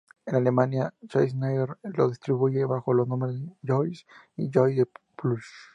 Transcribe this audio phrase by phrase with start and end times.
[0.25, 5.45] En Alemania Schneider los distribuye bajo los nombres de Joyce y Joyce Plus.